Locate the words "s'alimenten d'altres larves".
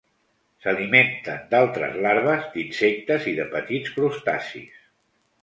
0.63-2.47